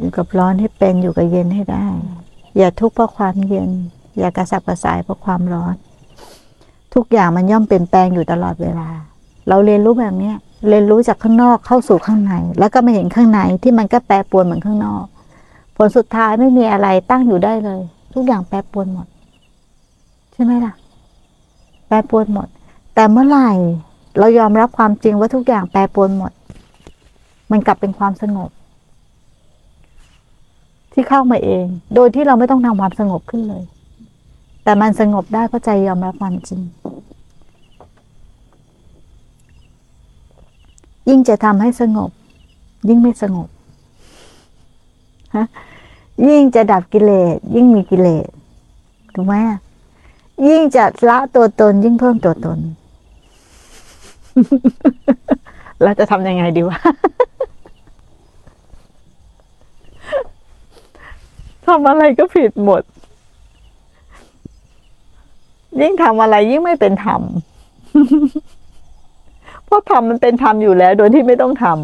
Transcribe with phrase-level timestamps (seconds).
[0.00, 1.86] อยู่กับร้อนให้เป็นอยู่กับเย็นให้ได้
[2.56, 3.70] อย่าทุกข์เพราะความเย็น
[4.18, 5.74] อย่ากระสับกระส่ายเพราะความร้อน
[6.94, 8.88] ทุกอย่างมันย่อมเปลี่ยนแปลงอยู่ตลอดเวลา
[9.48, 10.36] เราเรียนรู้แบบเนี้ย
[10.68, 15.04] เรียนรู้จากข้างนอกเข้าสู่ข้างใน แล้วก็มาเห็นข้างในที่มันก็แปรปรวนเหมือนข้างนอก
[15.76, 17.80] ผลสุดท้ายไม่มีอะไรตั้งอยู่ได้เลย
[18.14, 19.06] ทุกอย่างแปรปรวนหมด
[20.32, 20.74] ใช่ไหมล่ะ
[21.86, 22.48] แปรปรวนหมด
[22.94, 23.50] แต่เมื่อไหร่
[24.18, 26.32] เรายอมรับความจริงว่าทุกอย่างแปรปรวนหมด
[27.50, 28.50] มันกลับเป็นความสงบ
[30.92, 33.64] ที่เข้ามาเอง โดยที่เราไม่ต้องทำความสงบขึ้นเลย
[34.64, 36.60] แต่มันสงบได้เพราะใจยอมรับความจริง
[41.08, 42.10] ยิ่งจะทำให้สงบ
[42.88, 43.48] ยิ่งไม่สงบ
[45.36, 45.46] ฮะ
[46.28, 48.28] ยิ่งจะดับกิเลสยิ่งมีกิเลส
[49.14, 49.34] ถูกไหม
[50.48, 52.58] ยิ่งจะละตัวตน ยิ่งเพิ่มตัวตน
[55.82, 56.78] เราจะทำยังไงดีวะ
[61.68, 62.82] ทำอะไรก็ผิดหมด
[65.80, 67.22] ยิ่งทำอะไรยิ่งไม่เป็นธรรม
[69.64, 71.76] เพราะทำมันเป็นธรรมอยู่แล้ว โดยที่ไม่ต้องทำ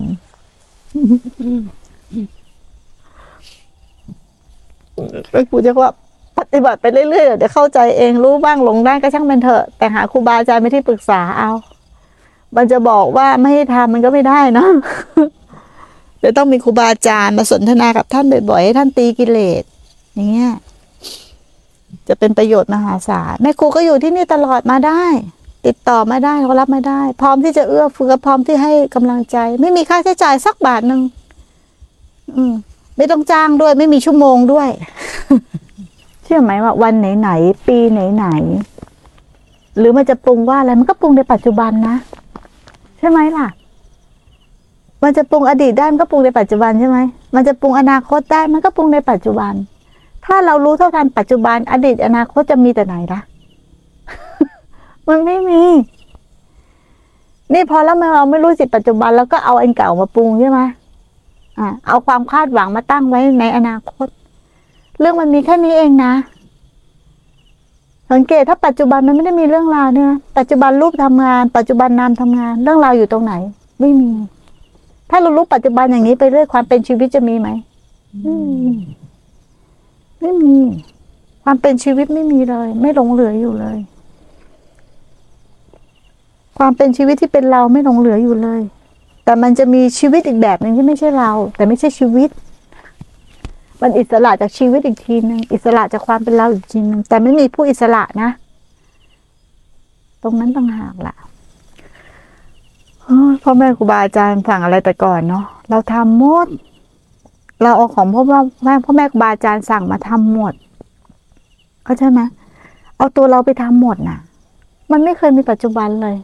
[5.33, 5.91] ก็ครูจะว่า
[6.39, 11.51] ปฏิบัติไปเรื่อยๆเดี๋ยวเข้าใจเองรู้บ้างหลงได้ก็ช่างเป็นเถอะ แต่หาครูบาอาจารย์ไม่ที่ปรึกษาเอา
[12.57, 14.67] มันจะบอกว่าไม่ให้ทำมันก็ไม่ได้นะ
[16.19, 19.65] เดี๋ยวต้องมีครูบาอาจารย์มาสนทนากับท่านบ่อยๆให้ท่านตีกิเลส
[20.15, 20.53] อย่างเงี้ย
[22.09, 25.05] จะเป็นประโยชน์มหาศาลแม่ครูก็อยู่ที่นี่ตลอดมาได้
[25.67, 31.01] ติดต่อมาได้เขารับมาได้ พร้อมที่จะเอื้อเฟื้อพร้อมที่ให้กำลังใจ ไม่มีค่าใช้จ่ายสักบาทหนึ่ง
[32.37, 32.55] อืม
[32.97, 34.69] ไม่ต้องจ้างด้วย ไม่มีชั่วโมงด้วย
[36.25, 41.97] เชื่อไหมว่าวันไหนๆปีไหนๆหรือมันจะปรุงว่าอะไรมันก็ปรุงในปัจจุบันนะ
[42.99, 43.49] ใช่ไหมล่ะ
[45.03, 46.99] มันจะปรุงอดีตได้มันก็ปรุงในปัจจุบันใช่ไหม
[47.35, 49.53] มันจะปรุงอนาคตได้มันก็ปรุงในปัจจุบัน
[50.27, 53.21] ถ้าเรารู้เท่าทันปัจจุบันอดีตอนาคตจะมีแต่ไหนละ
[55.09, 55.63] มันไม่มี
[57.53, 60.61] นี่พอแล้วเราไม่รู้สิปัจจุบัน แล้วก็เอาอันเก่ามาปรุงใช่ไหม
[61.59, 64.09] อ่าเอาความคาดหวังมาตั้งไว้ในอนาคต
[65.01, 66.13] เรื่องมันมีแค่นี้เองนะ
[68.13, 73.35] สังเกตถ้าปัจจุบันมันไม่ได้มีเรื่องราวเนี่ยปัจจุบันรูปทำงาน ปัจจุบันนามทำงาน เรื่องราวอยู่ตรงไหน
[73.81, 74.11] ไม่มี
[75.11, 77.49] ถ้าเรารู้ปัจจุบันอย่างนี้ไปเรื่อยความเป็นชีวิตจะมีไหม
[78.23, 78.73] ไม่มี
[80.25, 80.59] ไม่มี
[81.45, 83.79] ความเป็นชีวิตไม่มีเลย ไม่หลงเหลืออยู่เลย
[86.59, 88.61] ความเป็นชีวิตที่เป็นเราไม่หลงเหลืออยู่เลย
[89.25, 92.31] แต่มันจะมีชีวิตอีกแบบหนึ่งที่ไม่ใช่เรา แต่ไม่ใช่ชีวิต
[93.81, 98.31] มันอิสระจากชีวิตอีกทีหนึ่งอิสระจากความเป็นเราอีกทีหนึ่งแต่ไม่มีผู้อิสระนะ
[100.23, 101.15] ตรงนั้นต่างหากล่ะ
[103.43, 106.49] พ่อแม่ครูบาอาจารย์สั่งอะไรแต่ก่อนเนาะเราทำหมด
[107.65, 108.23] เราเอาของพ่อ
[108.65, 110.55] แม่พ่อแม่บาอาจารย์สั่งมาทำหมด
[111.85, 112.21] เข้าใจไหม
[112.97, 114.19] เอาตัวเราไปทำหมดน่ะ
[114.93, 116.17] มันไม่เคยมีปัจจุบันเลย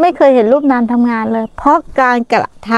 [0.00, 2.72] ไม่เคยเห็นรูปนามทำงานเลย เพราะการกระท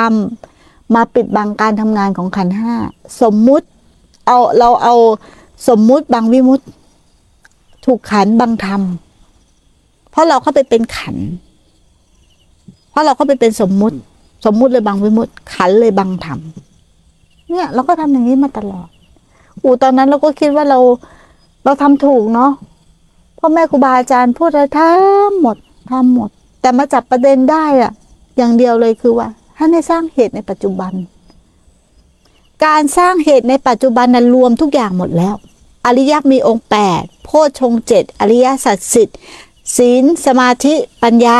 [0.45, 2.75] ำมาปิดบังการทำงานของขันห้า
[3.23, 3.67] สมมุติ
[4.27, 4.95] เอาเราเอา
[5.69, 6.65] สมมุติบังวิมุติ
[7.84, 8.83] ถูกขันบังธรรม
[10.11, 11.17] เพราะเราเข้าไปเป็นขัน
[12.91, 13.97] เพราะเราเข้าไปเป็นสมมุติ
[14.47, 16.39] สมมุติเลยบังวิมุติขันเลยบังธรรม
[17.50, 18.88] เนี่ย เราก็ทำอย่างนี้มาตลอด
[19.62, 20.78] อูตอนนั้นเราก็คิดว่าเรา
[21.64, 22.50] เราทำถูกเนาะ
[23.38, 25.56] พ่อแม่ครูบาอาจารย์พูดอะไรทำหมด
[25.91, 27.92] ทำหมด แต่มาจับประเด็นได้อะ
[28.36, 30.92] อย่างเดียวเลยคือว่าให้ในสร้างเหตุในปัจจุบัน
[32.64, 35.34] การสร้างเหตุในปัจจุบันนั้นรวมทุกอย่างหมดแล้ว
[35.86, 39.19] อริยมีองค์แปดโพชฌงเจ็ดอริยสัจสิทธิ์
[39.76, 41.38] ศีลสมาธิปัญญา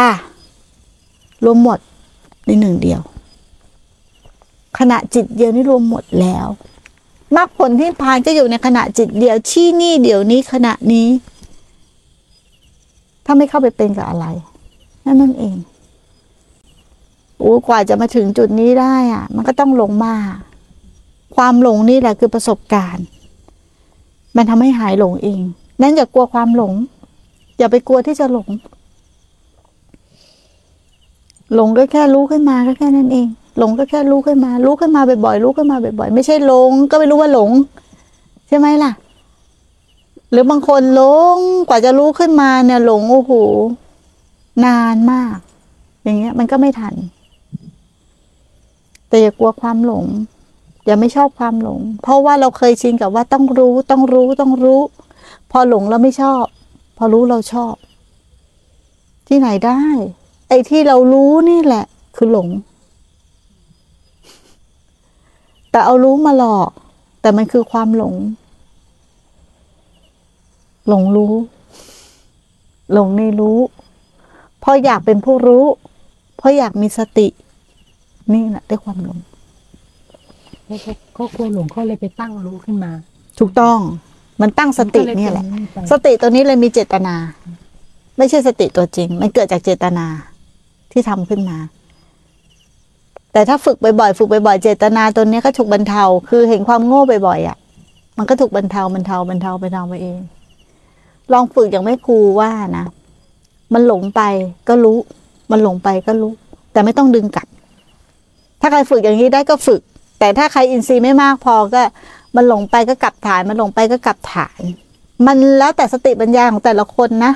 [1.45, 1.79] รวมหมด
[2.47, 3.01] ในหนึ่งเดียว
[4.79, 6.47] ขณะจิตเดียวนี่รวมหมดแล้ว
[7.37, 11.09] มรรคผลที่พานก็อยู่ในขณะจิตเดียวที่นี่เดี๋ยวนี้ขณะนี้
[13.25, 14.27] ถ้าไม่เข้าไปเป็นกับอะไร
[15.05, 15.57] นั่นนั่นเอง
[17.39, 20.35] โอ้กว่าจะมาถึงจุดนี้ได้อะ มันก็ต้องหลงมาก
[21.37, 23.07] ความหลงนี่แหละคือประสบการณ์
[24.37, 25.41] มันทำให้หายหลงเอง
[25.83, 26.73] นั่นอย่ากลัวความหลง
[27.59, 28.49] อย่าไปกลัวที่จะหลง
[31.55, 33.27] หลงก็แค่รู้ขึ้นมาก็แค่นั้นเอง
[33.59, 37.51] หลงก็แค่รู้ขึ้นมารู้ขึ้นมาบ่อยๆรู้ขึ้นมาบ่อยๆไม่ใช่หลง ก็ไม่รู้ว่าหลง
[38.49, 38.93] ใช่ไหมล่ะ
[40.31, 41.03] หรือบางคนหล
[41.35, 41.37] ง
[41.69, 43.33] กว่าจะรู้ขึ้นมาเนี่ยหลงโอ้โห
[44.67, 45.37] นานมาก
[46.05, 46.95] อย่างเงี้ย มันก็ไม่ทัน
[49.09, 50.05] แต่อย่ากลัวความหลง
[50.87, 54.81] อย่าไม่ชอบความหลง เพราะว่าเราเคยชินกับว่าต้องรู้ต้องรู้ต้องรู้
[55.51, 56.45] พอหลงเราไม่ชอบ
[56.97, 57.75] พอรู้เราชอบ
[59.29, 59.83] ที่ไหนได้
[60.49, 61.85] ไอ้ที่เรารู้นี่แหละ
[62.17, 62.49] คือหลง
[65.79, 66.71] แต่เอารู้มาหลอก
[67.21, 68.15] แต่มันคือความหลง
[70.89, 71.35] หลงรู้
[72.93, 73.59] หลงในรู้
[74.61, 75.65] เพราะอยากเป็นผู้รู้
[76.37, 77.27] เพราะอยากมีสติ
[78.33, 79.19] นี่แหละได้ความหลง
[80.65, 82.93] เขาเขาเขากลัวหลงเขาเลยไปตั้งรู้ขึ้นมา
[83.39, 83.79] ถูกต้อง
[84.41, 87.15] มันตั้งสติเนี่ยแหละมัก็เยเป็นสติตัวนี้เลยมีเจตนา
[88.19, 90.07] ไม่ใช่สติตัวจริง มันเกิดจากเจตนา
[90.93, 91.59] ที่ทำขึ้นมา
[93.33, 97.57] แต่ถ้าฝึกบ่อยๆฝึกบ่อยๆเจตนาตัวนี้ก็ถูกบรรเทา คือเห็นความโง่บ่อยๆอะ
[98.19, 100.21] มันก็ถูกบรรเทาบรรเทาบรรเทาบรรเทาไปเอง
[101.33, 102.85] ลองฝึกอย่างไม่ครูว่านะ
[103.75, 104.21] มันหลงไป
[104.69, 104.99] ก็รู้
[105.51, 106.33] มันหลงไปก็รู้
[106.73, 107.47] แต่ไม่ต้องดึงกลับ
[108.61, 109.81] ถ้าใครฝึกอย่างนี้ได้ก็ฝึก
[110.19, 111.83] แต่ถ้าใครอินทรีย์ไม่มากพอก็
[112.37, 114.61] มันหลงไปก็กลับฐาน มันหลงไปก็กลับฐาน
[115.27, 117.33] มันแล้วแต่สติปัญญาของแต่ละคนนะ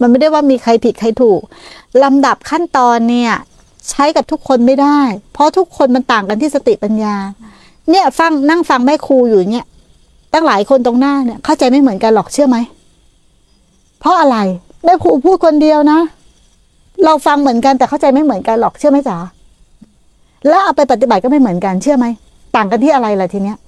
[0.00, 1.40] มันไม่ได้ว่ามีใครผิดใครถูก
[2.02, 3.32] ลำดับขั้นตอนเนี่ย
[3.90, 5.00] ใช้กับทุกคนไม่ได้
[5.32, 7.14] เพราะทุกคนมันต่างกันที่สติปัญญา
[7.90, 9.66] เนี่ยฟังนั่งฟังแม่ครูอยู่เนี่ย
[10.32, 12.56] ตั้งหลายคนตรงหน้าเนี่ย เข้าใจไม่เหมือนกันหรอกเชื่อไหม
[14.00, 14.36] เพราะอะไร
[14.84, 16.00] แม่ครูพูดคนเดียวนะ
[17.04, 19.16] เราฟังเหมือนกันแต่เข้าใจไม่เหมือนกันหรอกเชื่อไหมจ๋า
[20.48, 22.06] แล้วเอาไปปฏิบัติก็ไม่เหมือนกันเชื่อไหม
[22.56, 23.58] ต่างกันที่อะไรล่ะทีเนี้ย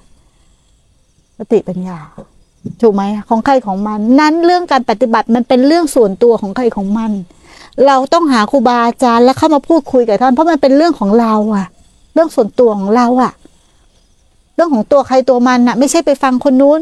[1.38, 1.98] สติปัญญา
[2.82, 7.10] ถูกไหมของใครของมัน นั้นเรื่องการปฏิบัติมันเป็นเรื่องส่วนตัวของใครของมัน
[7.86, 11.66] เราต้องหาครูบาอาจารย์แล้วเข้ามาพูดคุยกับท่านเพราะมันเป็นเรื่องของเราอะ
[12.14, 13.32] เรื่องส่วนตัวของเราอะ
[14.54, 16.80] เรื่องของตัวใครตัวมันอะไม่ใช่ไปฟังคนนู้น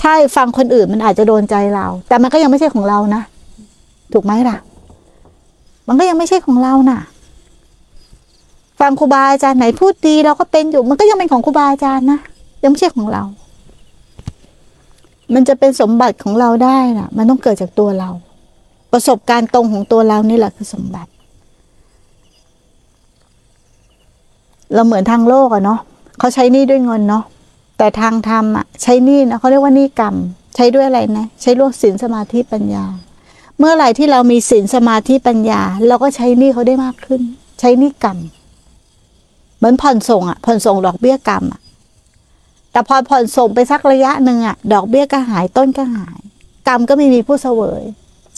[0.00, 3.22] ใช่ฟังคนอื่นมันอาจจะโดนใจเรา แต่มันก็ยังไม่ใช่ของเรานะ
[4.12, 4.56] ถูกไหมล่ะ
[5.88, 7.00] มันก็ยังไม่ใช่ของเราน่ะ
[8.80, 12.20] ฟังครูบาอาจารย์ไหนพูดดีเราก็เป็นอยู่ มันก็ยังเป็นของครูบาอาจารย์นะ
[12.62, 13.22] ยังไม่ใช่ของเรา
[15.34, 18.10] มันจะเป็นสมบัติของเราได้น่ะ มันต้องเกิดจากตัวเรา
[18.92, 21.10] ประสบการณ์ตรงของตัวเรานี่แหละคือสมบัติ
[24.74, 25.80] เราเหมือนทางโลกอะเนาะ
[26.18, 27.24] เขาใช้นี้ด้วยเงินเนาะ
[27.78, 30.14] แต่ทางธรรมอะใช้นี้นะเขาเรียกว่านี้กรรม
[30.56, 32.84] ใช้ด้วยอะไรนะ ใช้ร่วมศีลสมาธิปัญญา
[33.58, 37.20] เมื่อไหร่ที่เรามีศีลสมาธิปัญญา เราก็ใช้นี้เขาได้มากขึ้น
[37.60, 38.18] ใช้นี้กรรม
[39.56, 41.60] เหมือนผ่อนส่งอะผ่อนส่งดอกเบี้ยกรรมอะ
[42.72, 46.20] แต่พอผ่อนส่งไปสักระยะหนึ่งอะดอกเบี้ยก็หายต้นก็หาย
[46.68, 47.84] กรรมก็ไม่มีผู้เสวย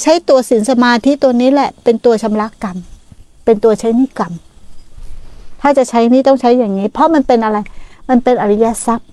[0.00, 2.76] ใช้ตัวสินสมาธิตัวนี้แหละ เป็นตัวชำระกรรม
[3.44, 4.32] เป็นตัวใช้นิกรรม
[5.60, 7.58] ถ้าจะใช้นี่ต้องใช้อย่างนี้ เพราะมันเป็นอะไร
[8.08, 9.08] มันเป็นอริยทรัพย์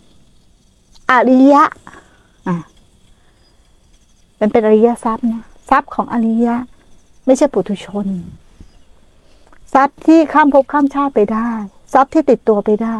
[1.11, 1.63] อริยะ
[2.47, 2.55] อะ
[4.39, 6.55] มันเป็นอริยทรัพย์นะทรัพย์ของอริยะ
[7.25, 8.07] ไม่ใช่ปุถุชน
[9.73, 11.49] ทรัพย์ที่ข้ามภพข้ามชาติไปได้
[11.93, 12.97] ทรัพย์ที่ติดตัวไปได้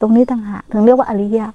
[0.00, 1.46] ตรงนี้ต่างหากถึงเรียกว่าอริยะ